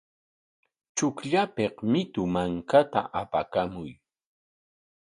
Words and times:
Chukllapik 0.95 1.75
mitu 1.91 2.21
mankata 2.33 3.01
apaskamuy. 3.21 3.91